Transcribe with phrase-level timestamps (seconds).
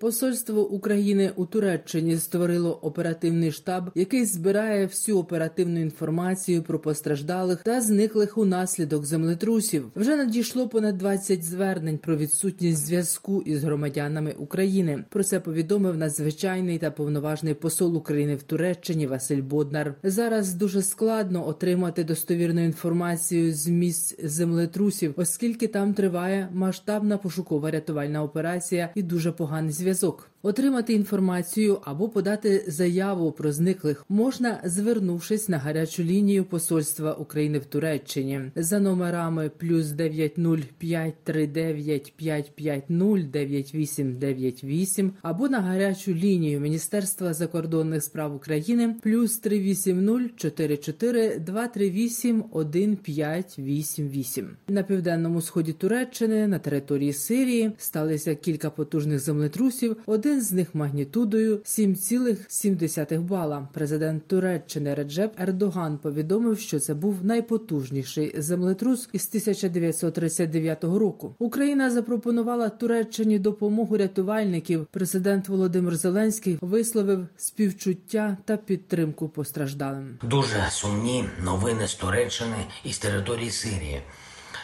[0.00, 7.80] Посольство України у Туреччині створило оперативний штаб, який збирає всю оперативну інформацію про постраждалих та
[7.80, 9.90] зниклих унаслідок землетрусів.
[9.96, 15.04] Вже надійшло понад 20 звернень про відсутність зв'язку із громадянами України.
[15.08, 19.94] Про це повідомив надзвичайний та повноважний посол України в Туреччині Василь Боднар.
[20.02, 28.22] Зараз дуже складно отримати достовірну інформацію з місць землетрусів, оскільки там триває масштабна пошукова рятувальна
[28.22, 30.30] операція і дуже поганий зв'язок зв'язок.
[30.42, 37.64] Отримати інформацію або подати заяву про зниклих можна, звернувшись на гарячу лінію Посольства України в
[37.64, 48.94] Туреччині за номерами плюс 90539 550 9898 або на гарячу лінію Міністерства закордонних справ України
[49.02, 54.48] плюс 380 44 238 1588.
[54.68, 59.96] На південному сході Туреччини на території Сирії сталися кілька потужних землетрусів.
[60.06, 63.68] Один з них магнітудою 7,7 бала.
[63.72, 71.34] Президент Туреччини Реджеп Ердоган повідомив, що це був найпотужніший землетрус із 1939 року.
[71.38, 74.86] Україна запропонувала Туреччині допомогу рятувальників.
[74.90, 80.18] Президент Володимир Зеленський висловив співчуття та підтримку постраждалим.
[80.22, 84.02] Дуже сумні новини з Туреччини і з території Сирії.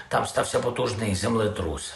[0.08, 1.92] Там стався потужний землетрус.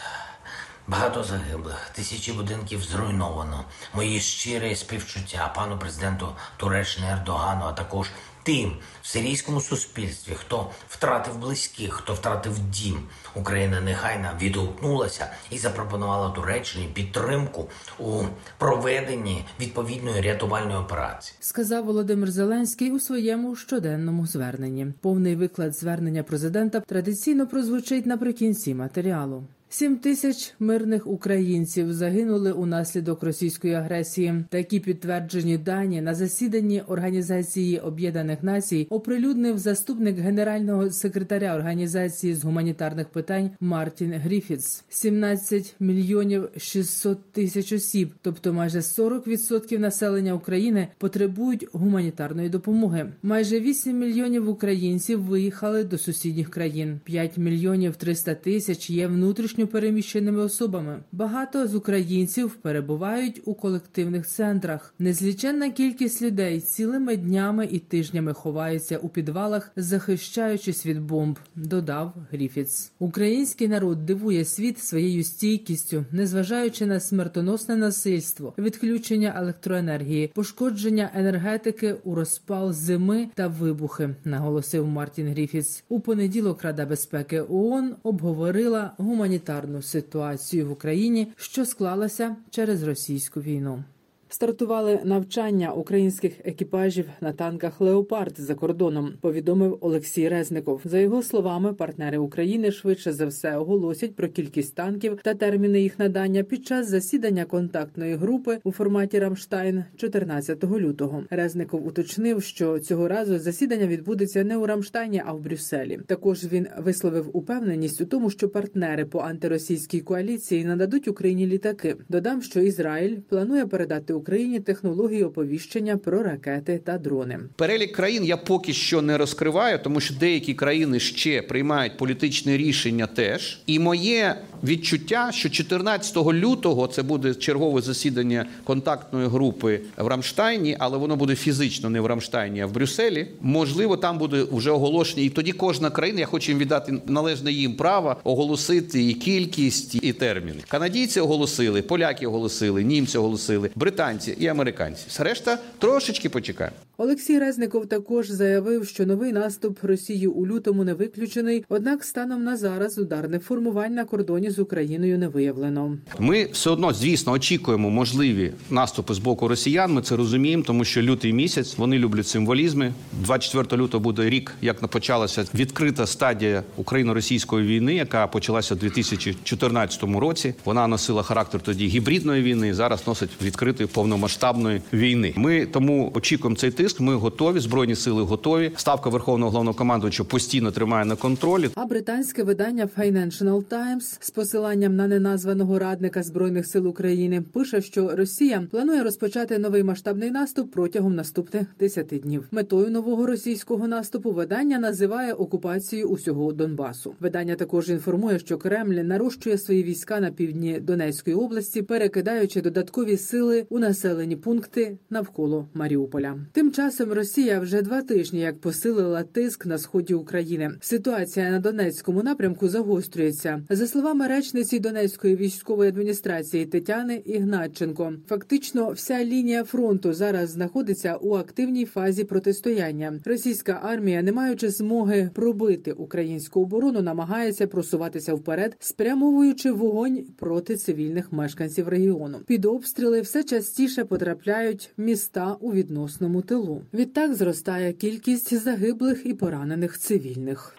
[0.89, 3.64] Багато загиблих, тисячі будинків зруйновано.
[3.95, 8.11] Мої щирі співчуття пану президенту Туреччини Ердогану, а також
[8.42, 8.72] тим
[9.03, 12.98] в сирійському суспільстві, хто втратив близьких, хто втратив дім.
[13.34, 18.22] Україна негайно відгукнулася і запропонувала Туреччині підтримку у
[18.59, 21.37] проведенні відповідної рятувальної операції.
[21.41, 24.87] Сказав Володимир Зеленський у своєму щоденному зверненні.
[25.00, 29.44] Повний виклад звернення президента традиційно прозвучить наприкінці матеріалу.
[29.72, 34.44] Сім тисяч мирних українців загинули унаслідок російської агресії.
[34.48, 43.09] Такі підтверджені дані на засіданні Організації Об'єднаних Націй оприлюднив заступник генерального секретаря організації з гуманітарних
[43.09, 44.84] питань Мартін Гріфітс.
[44.88, 53.12] 17 мільйонів 600 тисяч осіб, тобто майже 40% населення України, потребують гуманітарної допомоги.
[53.22, 57.00] Майже 8 мільйонів українців виїхали до сусідніх країн.
[57.04, 61.00] 5 мільйонів 300 тисяч є внутрішньо переміщеними особами.
[61.12, 64.94] Багато з українців перебувають у колективних центрах.
[64.98, 71.38] Незліченна кількість людей цілими днями і тижнями ховаються у підвалах, захищаючись від бомб.
[71.54, 72.93] Додав Гріфіц.
[72.98, 82.15] Український народ дивує світ своєю стійкістю, незважаючи на смертоносне насильство, відключення електроенергії, пошкодження енергетики у
[82.15, 84.15] розпал зими та вибухи.
[84.25, 85.84] Наголосив Мартін Гріфіц.
[85.88, 93.41] У понеділок Рада безпеки ООН обговорила гуманітарну гуманітарну ситуацію в Україні, що склалася через російську
[93.41, 93.84] війну.
[94.32, 99.12] Стартували навчання українських екіпажів на танках Леопард за кордоном.
[99.20, 100.80] Повідомив Олексій Резников.
[100.84, 105.98] За його словами, партнери України швидше за все оголосять про кількість танків та терміни їх
[105.98, 111.24] надання під час засідання контактної групи у форматі Рамштайн 14 лютого.
[111.30, 116.00] Резников уточнив, що цього разу засідання відбудеться не у Рамштайні, а в Брюсселі.
[116.06, 121.97] Також він висловив упевненість у тому, що партнери по антиросійській коаліції нададуть Україні літаки.
[122.08, 127.38] Додам, що Ізраїль планує передати Україні технології оповіщення про ракети та дрони.
[127.56, 133.06] Перелік країн я поки що не розкриваю, тому що деякі країни ще приймають політичне рішення.
[133.06, 140.76] Теж і моє відчуття, що 14 лютого це буде чергове засідання контактної групи в Рамштайні,
[140.78, 143.28] але воно буде фізично не в Рамштайні, а в Брюсселі.
[143.41, 147.74] Можливо, там буде вже оголошення, і тоді кожна країна я хочу їм віддати належне їм
[147.74, 150.60] право оголосити і кількість, і терміни.
[150.68, 155.22] Канадійці оголосили, поляки оголосили, німці оголосили, британці і американці.
[155.22, 156.77] Решта трошечки почекаємо.
[157.02, 162.56] Олексій Резников також заявив, що новий наступ Росії у лютому не виключений однак, станом на
[162.56, 165.98] зараз ударних формувань на кордоні з Україною не виявлено.
[166.18, 169.92] Ми все одно, звісно, очікуємо можливі наступи з боку росіян.
[169.92, 172.92] Ми це розуміємо, тому що лютий місяць вони люблять символізми.
[173.12, 180.54] 24 лютого буде рік, як почалася відкрита стадія україно-російської війни, яка почалася у 2014 році.
[180.64, 182.74] Вона носила характер тоді гібридної війни.
[182.74, 185.32] Зараз носить відкритої повномасштабної війни.
[185.36, 186.90] Ми тому очікуємо цей тиск.
[186.91, 187.01] Тиск.
[187.01, 187.60] Ми готові.
[187.60, 188.72] Збройні сили готові.
[188.77, 191.71] Ставка верховного головнокомандувача постійно тримає на контролі.
[191.75, 198.16] А британське видання Financial Times з посиланням на неназваного радника збройних сил України пише, що
[198.16, 202.48] Росія планує розпочати новий масштабний наступ протягом наступних 10 днів.
[202.51, 207.15] Метою нового російського наступу видання називає окупацію усього Донбасу.
[207.21, 213.66] Видання також інформує, що Кремль нарощує свої війська на півдні Донецької області, перекидаючи додаткові сили
[213.69, 216.36] у населені пункти навколо Маріуполя.
[216.53, 220.71] Тим часом Росія вже два тижні як посилила тиск на сході України.
[220.80, 223.62] Ситуація на Донецькому напрямку загострюється.
[223.71, 231.34] За словами речниці Донецької військової адміністрації Тетяни Ігнатченко, фактично вся лінія фронту зараз знаходиться у
[231.34, 233.21] активній фазі протистояння.
[233.24, 241.33] Російська армія, не маючи змоги пробити українську оборону, намагається просуватися вперед, спрямовуючи вогонь проти цивільних
[241.33, 242.38] мешканців регіону.
[242.47, 246.70] Під обстріли все частіше потрапляють міста у відносному тилу.
[246.95, 250.77] Відтак зростає кількість загиблих і поранених цивільних.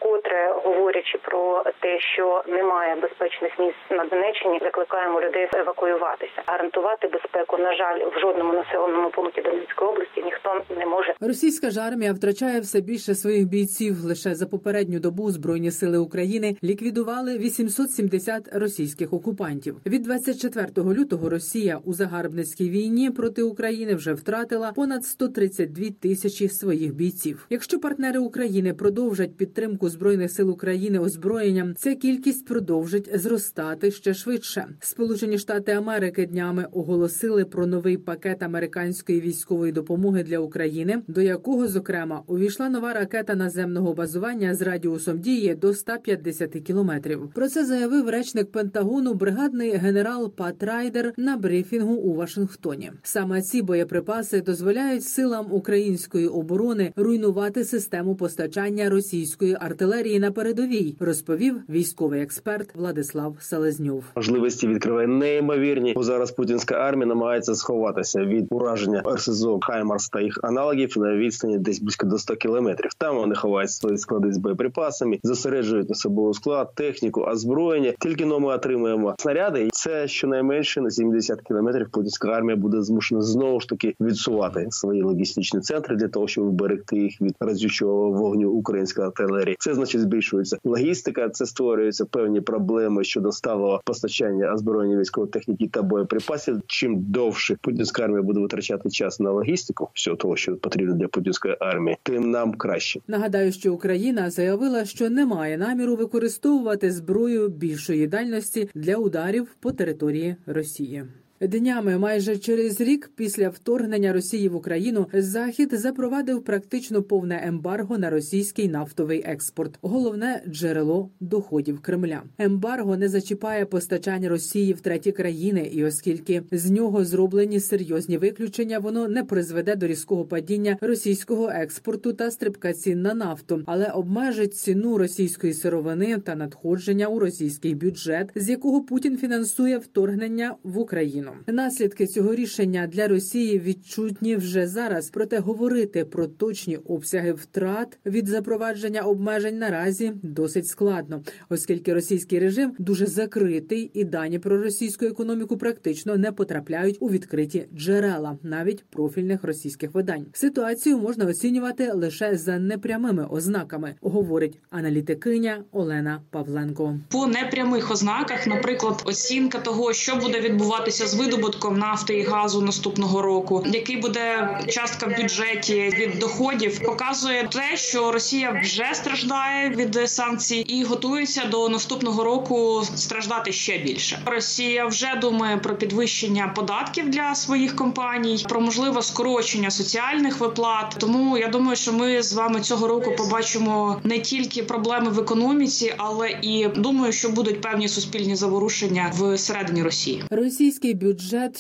[0.82, 6.42] Говорячи про те, що немає безпечних місць на Донеччині, закликаємо людей евакуюватися.
[6.46, 11.14] Гарантувати безпеку, на жаль, в жодному населеному пункті Донецької області ніхто не може.
[11.20, 13.94] Російська ж армія втрачає все більше своїх бійців.
[14.06, 19.76] Лише за попередню добу збройні сили України ліквідували 870 російських окупантів.
[19.86, 20.68] Від 24
[21.00, 27.46] лютого Росія у загарбницькій війні проти України вже втратила понад 132 тисячі своїх бійців.
[27.50, 34.68] Якщо партнери України продовжать підтримку збройних сил України озброєнням, ця кількість продовжить зростати ще швидше.
[34.80, 41.68] Сполучені Штати Америки днями оголосили про новий пакет американської військової допомоги для України, до якого
[41.68, 47.32] зокрема увійшла нова ракета наземного базування з радіусом дії до 150 кілометрів.
[47.34, 52.92] Про це заявив речник Пентагону бригадний генерал Пат Райдер на брифінгу у Вашингтоні.
[53.04, 60.32] Саме ці боєприпаси дозволяють силам української оборони руйнувати систему постачання російської артилерії на
[60.62, 64.04] передовій, розповів військовий експерт Владислав Селезньов.
[64.16, 65.94] Можливості відкриває неймовірні.
[65.96, 71.58] Бо зараз путінська армія намагається сховатися від ураження РСЗО Хаймарс та їх аналогів на відстані
[71.58, 72.94] десь близько до 100 кілометрів.
[72.98, 77.94] Там вони ховають свої склади з боєприпасами, зосереджують особовий склад, техніку, озброєння.
[78.00, 79.66] Тільки но ми отримуємо снаряди.
[79.66, 81.90] І це щонайменше на 70 кілометрів.
[81.92, 86.98] Путінська армія буде змушена знову ж таки відсувати свої логістичні центри для того, щоб вберегти
[86.98, 89.56] їх від разючого вогню української артилерії.
[89.60, 90.02] Це значить
[90.52, 91.30] збільшується логістика.
[91.30, 96.62] Це створюються певні проблеми щодо сталого постачання озброєння військової техніки та боєприпасів.
[96.68, 101.58] Чим довше путінська армія буде витрачати час на логістику, всього того, що потрібно для путінської
[101.60, 103.00] армії, тим нам краще.
[103.08, 109.72] Нагадаю, що Україна заявила, що не має наміру використовувати зброю більшої дальності для ударів по
[109.72, 111.04] території Росії.
[111.42, 118.10] Днями майже через рік після вторгнення Росії в Україну Захід запровадив практично повне ембарго на
[118.10, 122.24] російський нафтовий експорт, головне джерело доходів Кремля.
[122.38, 128.80] Ембарго не зачіпає постачання Росії в треті країни, і оскільки з нього зроблені серйозні виключення,
[128.80, 134.56] воно не призведе до різкого падіння російського експорту та стрибка цін на нафту, але обмежить
[134.56, 141.31] ціну російської сировини та надходження у російський бюджет, з якого Путін фінансує вторгнення в Україну.
[141.48, 145.10] Наслідки цього рішення для Росії відчутні вже зараз.
[145.10, 152.74] Проте говорити про точні обсяги втрат від запровадження обмежень наразі досить складно, оскільки російський режим
[152.80, 159.44] дуже закритий, і дані про російську економіку практично не потрапляють у відкриті джерела, навіть профільних
[159.44, 160.26] російських видань.
[160.34, 167.00] Ситуацію можна оцінювати лише за непрямими ознаками, говорить аналітикиня Олена Павленко.
[167.10, 173.22] По непрямих ознаках, наприклад, оцінка того, що буде відбуватися з видобутком нафти і газу наступного
[173.22, 180.10] року, який буде частка в бюджеті від доходів, показує те, що Росія вже страждає від
[180.10, 184.20] санкцій і готується до наступного року страждати ще більше.
[184.26, 190.96] Росія вже думає про підвищення податків для своїх компаній, про можливе скорочення соціальних виплат.
[191.00, 195.94] Тому я думаю, що ми з вами цього року побачимо не тільки проблеми в економіці,
[195.98, 200.24] але і думаю, що будуть певні суспільні заворушення всередині Росії.
[200.30, 201.11] Російський бюджет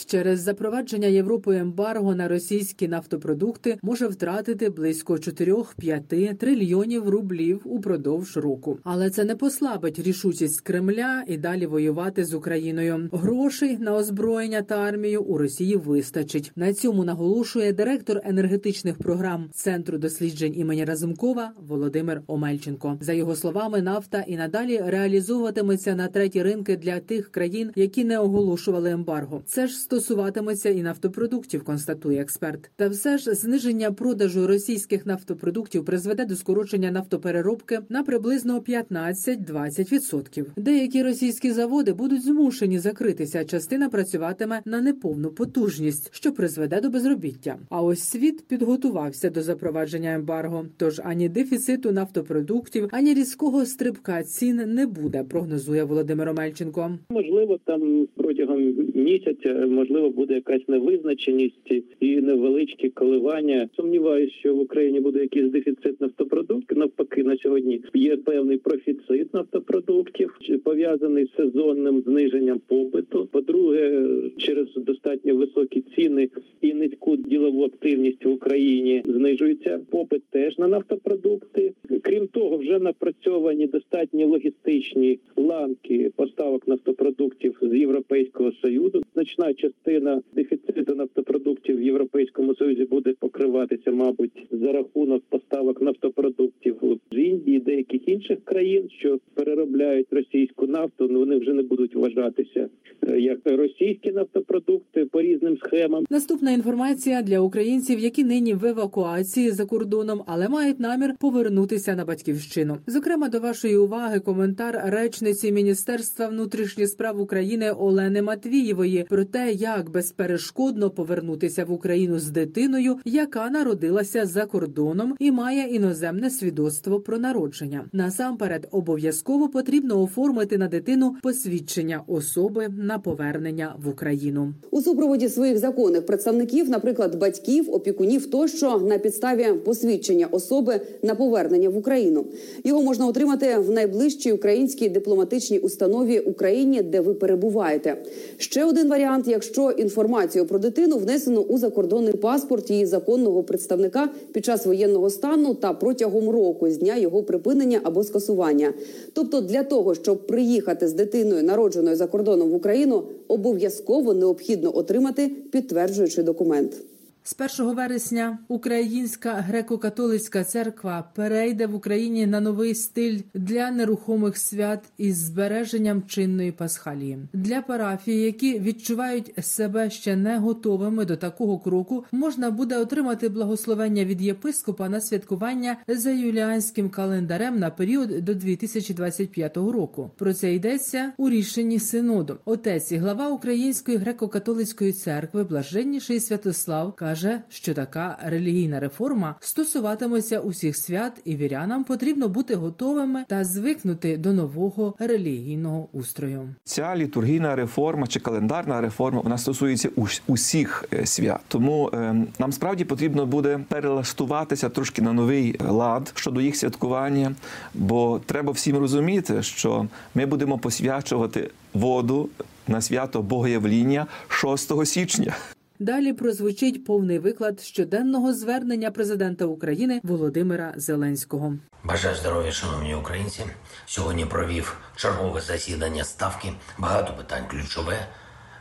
[0.06, 8.78] через запровадження Європою ембарго на російські нафтопродукти може втратити близько 4-5 трильйонів рублів упродовж року.
[8.84, 13.10] Але це не послабить рішучість Кремля і далі воювати з Україною.
[13.12, 16.52] Грошей на озброєння та армію у Росії вистачить.
[16.56, 22.98] На цьому наголошує директор енергетичних програм Центру досліджень імені Разумкова Володимир Омельченко.
[23.02, 28.20] За його словами, нафта і надалі реалізовуватиметься на треті ринки для тих країн, які не
[28.20, 29.41] оголошували ембарго.
[29.46, 32.72] Це ж стосуватиметься і нафтопродуктів, констатує експерт.
[32.76, 40.46] Та все ж зниження продажу російських нафтопродуктів призведе до скорочення нафтопереробки на приблизно 15-20%.
[40.58, 43.46] Деякі російські заводи будуть змушені закритися.
[43.46, 47.58] Частина працюватиме на неповну потужність, що призведе до безробіття.
[47.70, 50.66] А ось світ підготувався до запровадження ембарго.
[50.78, 56.92] Тож ані дефіциту нафтопродуктів, ані різкого стрибка цін не буде, прогнозує Володимир Омельченко.
[57.10, 58.60] Можливо, там протягом
[58.96, 59.21] місяця
[59.68, 63.70] можливо буде якась невизначеність і невеличкі коливання.
[63.76, 66.78] Сумніваюся, що в Україні буде якийсь дефіцит нафтопродуктів.
[66.78, 73.28] Навпаки, на сьогодні є певний профіцит нафтопродуктів, пов'язаний з сезонним зниженням попиту.
[73.32, 76.30] По-друге, через достатньо високі ціни
[76.62, 81.74] і низьку ділову активність в Україні знижується попит теж на нафтопродукти.
[82.02, 89.02] Крім того, вже напрацьовані достатні логістичні ланки поставок нафтопродуктів з Європейського союзу.
[89.14, 96.76] Значна частина дефіциту нафтопродуктів в Європейському союзі буде покриватися, мабуть, за рахунок поставок нафтопродуктів
[97.12, 101.08] з Індії, деяких інших країн, що переробляють російську нафту.
[101.12, 102.70] Ну вони вже не будуть вважатися
[103.08, 106.06] е, як російські нафтопродукти по різним схемам.
[106.10, 112.06] Наступна інформація для українців, які нині в евакуації за кордоном, але мають намір повернутися на
[112.06, 112.78] батьківщину.
[112.88, 119.90] Зокрема, до вашої уваги коментар речниці Міністерства внутрішніх справ України Олени Матвієвої про те, як
[119.90, 127.18] безперешкодно повернутися в Україну з дитиною, яка народилася за кордоном і має іноземне свідоцтво про
[127.18, 127.86] народження.
[127.94, 134.54] Насамперед, обов'язково потрібно оформити на дитину посвідчення особи на повернення в Україну.
[134.72, 141.70] у супроводі своїх законних представників, наприклад, батьків, опікунів тощо на підставі посвідчення особи на повернення
[141.70, 142.26] в Україну.
[142.64, 147.98] Його можна отримати в найближчій українській дипломатичній установі Україні, де ви перебуваєте.
[148.38, 154.46] Ще один варіант, якщо інформацію про дитину внесено у закордонний паспорт її законного представника під
[154.46, 158.74] час воєнного стану та протягом року з дня його припинення або скасування.
[159.14, 165.28] Тобто, для того, щоб приїхати з дитиною, народженою за кордоном в Україну, обов'язково необхідно отримати
[165.52, 166.74] підтверджуючий документ.
[167.24, 174.84] З 1 вересня Українська греко-католицька церква перейде в Україні на новий стиль для нерухомих свят
[174.98, 182.06] із збереженням чинної пасхалії для парафій, які відчувають себе ще не готовими до такого кроку.
[182.12, 189.58] Можна буде отримати благословення від єпископа на святкування за юліанським календарем на період до 2025
[189.58, 190.12] року.
[190.18, 192.38] Про це йдеться у рішенні синоду.
[192.46, 200.78] Отець і глава Української греко-католицької церкви, блаженніший Святослав, каже, що така релігійна реформа стосуватиметься усіх
[200.78, 206.50] свят, і вірянам потрібно бути готовими та звикнути до нового релігійного устрою.
[206.64, 211.40] Ця літургійна реформа чи календарна реформа вона стосується ус- усіх е, свят.
[211.48, 217.36] Тому е, нам справді потрібно буде перелаштуватися трошки на новий лад щодо їх святкування,
[217.74, 222.30] бо треба всім розуміти, що ми будемо посвячувати воду
[222.68, 225.34] на свято Богоявління 6 січня.
[225.82, 231.54] Далі прозвучить повний виклад щоденного звернення президента України Володимира Зеленського.
[231.84, 233.44] Бажаю здоров'я, шановні українці.
[233.86, 236.54] Сьогодні провів чергове засідання ставки.
[236.78, 238.08] Багато питань ключове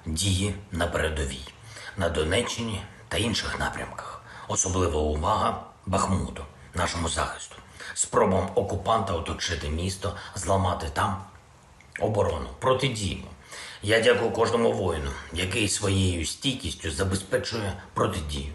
[0.06, 1.48] дії на передовій
[1.98, 4.22] на Донеччині та інших напрямках.
[4.48, 6.42] Особлива увага Бахмуту,
[6.74, 7.56] нашому захисту,
[7.94, 11.16] спробам окупанта оточити місто, зламати там
[12.00, 13.28] оборону, протидіємо.
[13.82, 18.52] Я дякую кожному воїну, який своєю стійкістю забезпечує протидію.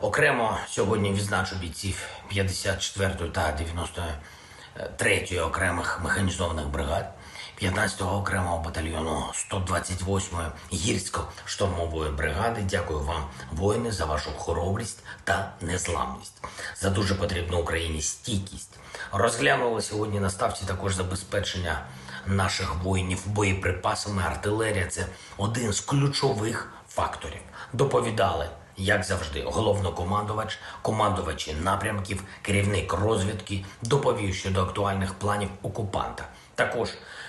[0.00, 7.14] Окремо сьогодні відзначу бійців 54 та 93 окремих механізованих бригад,
[7.62, 12.60] 15-го окремого батальйону 128-ї гірсько-штурмової бригади.
[12.70, 16.44] Дякую вам, воїни, за вашу хоробрість та незламність,
[16.76, 18.78] за дуже потрібну Україні стійкість.
[19.12, 21.82] Розглянули сьогодні на ставці також забезпечення
[22.26, 24.22] наших воїнів боєприпасами.
[24.22, 25.06] Артилерія це
[25.36, 27.40] один з ключових факторів.
[27.72, 36.28] Доповідали як завжди, головнокомандувач, командувачі напрямків, керівник розвідки доповів щодо актуальних планів окупанта.
[36.54, 36.88] Також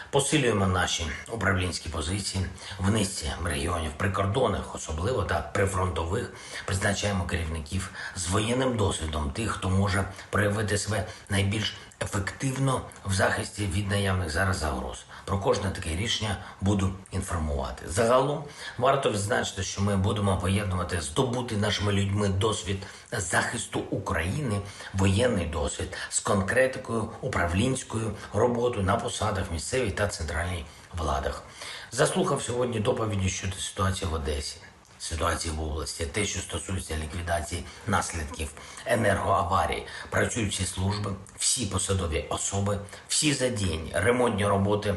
[0.10, 2.46] посилюємо наші управлінські позиції
[2.80, 6.34] в низці регіонів прикордонних, особливо та прифронтових.
[6.66, 13.90] Призначаємо керівників з воєнним досвідом, тих, хто може проявити себе найбільш ефективно в захисті від
[13.90, 15.06] наявних зараз загроз.
[15.26, 17.86] Про кожне таке рішення буду інформувати.
[17.90, 18.44] Загалом
[18.78, 22.78] варто відзначити, що ми будемо поєднувати здобути нашими людьми досвід
[23.12, 24.62] захисту України,
[24.94, 30.66] воєнний досвід з конкретикою, управлінською роботою на посадах місцевій та центральній
[30.98, 31.44] владах.
[31.92, 34.58] Заслухав сьогодні доповіді щодо ситуації в Одесі
[35.00, 38.50] ситуації в області, те, що стосується ліквідації наслідків
[38.86, 44.96] енергоаварії, працюють всі служби, всі посадові особи, всі задіяні ремонтні роботи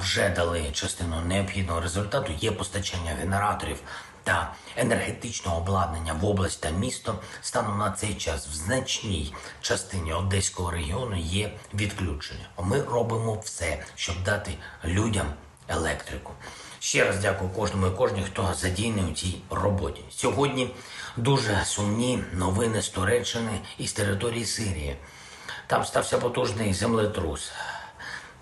[0.00, 2.32] вже дали частину необхідного результату.
[2.32, 3.78] Є постачання генераторів.
[4.24, 10.70] Та енергетичного обладнання в область та місто станом на цей час в значній частині одеського
[10.70, 12.48] регіону є відключення.
[12.62, 15.26] Ми робимо все, щоб дати людям
[15.68, 16.32] електрику.
[16.82, 20.00] Ще раз дякую кожному і кожній, хто задійний у цій роботі.
[20.10, 20.74] Сьогодні
[21.16, 24.96] дуже сумні новини з Туреччини і з території Сирії.
[25.66, 27.52] Там стався потужний землетрус.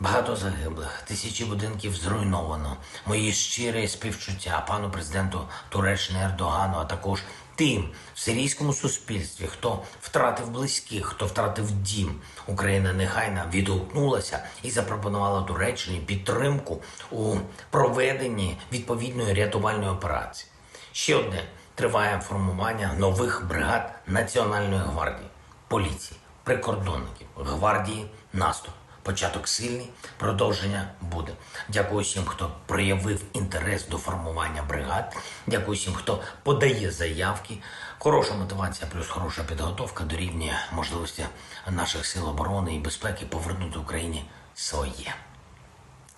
[0.01, 2.77] Багато загиблих, тисячі будинків зруйновано.
[3.07, 7.23] Мої щирі співчуття пану президенту Туреччини Ердогану, а також
[7.61, 12.21] тим в сирійському суспільстві, хто втратив близьких, хто втратив дім.
[12.47, 17.37] Україна негайно відгукнулася і запропонувала Туреччині підтримку у
[17.71, 20.51] проведенні відповідної рятувальної операції.
[20.93, 25.29] Ще одне триває формування нових бригад Національної гвардії,
[25.69, 28.75] поліції, прикордонників, гвардії наступ.
[29.03, 31.33] Початок сильний, продовження буде.
[31.69, 35.17] Дякую всім, хто проявив інтерес до формування бригад.
[35.47, 37.59] Дякую всім, хто подає заявки.
[37.99, 41.27] Хороша мотивація, плюс хороша підготовка дорівнює можливості
[41.71, 45.15] наших сил оборони і безпеки повернути Україні своє.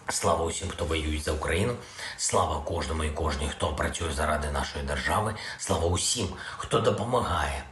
[0.09, 1.75] Слава усім, хто воює за Україну.
[2.17, 5.35] Слава кожному і кожній, хто працює заради нашої держави.
[5.59, 7.65] Слава усім, хто допомагає.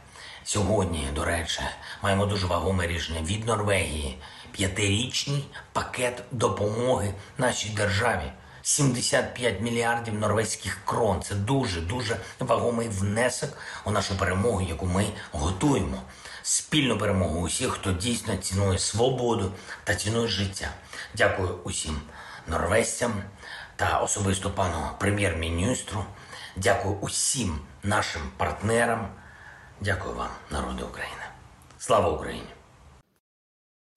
[0.43, 1.61] Сьогодні, до речі,
[2.03, 4.17] маємо дуже вагоме рішення від Норвегії.
[4.51, 8.31] П'ятирічний пакет допомоги нашій державі.
[8.61, 11.21] 75 мільярдів норвезьких крон.
[11.21, 16.01] Це дуже дуже вагомий внесок у нашу перемогу, яку ми готуємо.
[16.43, 19.51] Спільну перемогу усіх, хто дійсно цінує свободу
[19.83, 20.69] та цінує життя.
[21.13, 22.01] Дякую усім
[22.47, 23.23] норвезцям
[23.75, 26.05] та особисто пану прем'єр-міністру.
[26.55, 29.07] Дякую усім нашим партнерам.
[29.81, 31.23] Дякую вам, народи України.
[31.77, 32.50] Слава Україні!